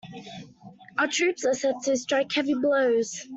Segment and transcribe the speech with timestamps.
[0.97, 3.27] Our troops are set to strike heavy blows.